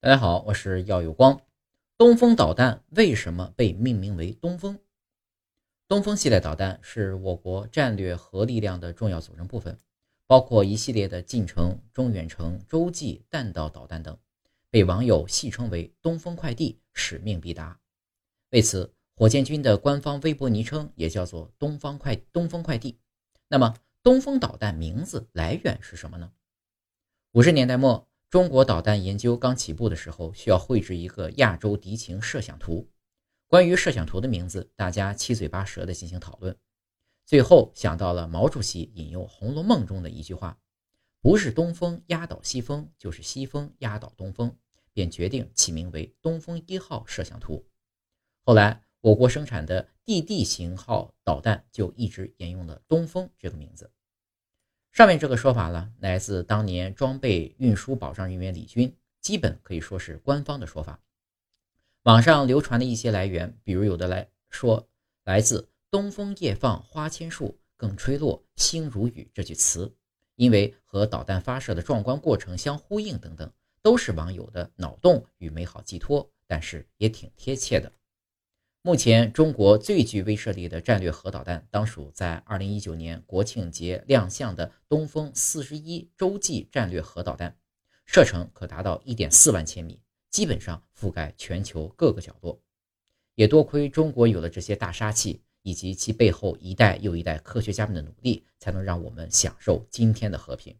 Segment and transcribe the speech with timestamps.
[0.00, 1.40] 大家好，我是耀有光。
[1.96, 4.78] 东风导弹为什么被命名为东风？
[5.88, 9.76] 东风系列导弹是我国战略核力量的重要组成部分，
[10.28, 14.16] 包括一系列的近程、中远程、洲际弹道导弹等，
[14.70, 17.76] 被网友戏称为“东风快递”，使命必达。
[18.50, 22.96] 为此，火箭军的官方微博昵称也叫做“东方快东风快递”。
[23.50, 23.74] 那么，
[24.04, 26.30] 东风导弹名字来源是什么呢？
[27.32, 28.07] 五十年代末。
[28.30, 32.86] 中国导弹研究刚起步的时候，需要绘制一个亚洲敌情设想图。
[33.46, 36.54] 关于设想图的名字，大家七嘴八舌地进行讨论，
[37.24, 40.58] 最后想到了毛主席引用《红楼梦》中的一句话
[41.22, 44.54] ：“不是东风压倒西风，就是西风压倒东风”，
[44.92, 47.64] 便决定起名为“东风一号”设想图。
[48.44, 53.90] 后来，我国生产的 DD 型号导弹就一直沿用了“东风”这个名字。
[54.92, 61.00] 上面这个说法呢，来自当年装备运输保障人员李军，基本可以说是官方的说法。
[62.02, 64.88] 网上流传的一些来源，比如有的来说
[65.24, 69.94] 来自“东风夜放花千树，更吹落星如雨”这句词，
[70.36, 77.92] 因为和导弹发射的壮观过程相呼应等等，都是网友的脑洞与美好寄托，但是也挺贴切的。
[78.88, 87.54] 目前，中国最具威慑力的战略核导弹，当属在2019年国庆节亮相的东风四十一洲际战略核导弹，
[88.06, 90.00] 射程可达到1.4万千米，
[90.30, 92.58] 基本上覆盖全球各个角落。
[93.34, 100.74] 也多亏中国有了这些大杀器，以及其背后一代又一代科学家们的努力，才能让我们享受今天的和平。